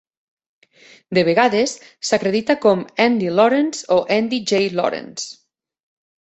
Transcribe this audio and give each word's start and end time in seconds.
De 1.17 1.23
vegades, 1.27 1.75
s'acredita 2.09 2.55
com 2.63 2.81
Andy 3.05 3.29
Lawrence 3.41 3.85
o 3.97 3.99
Andy 4.17 4.41
J. 4.53 4.63
Lawrence. 4.81 5.29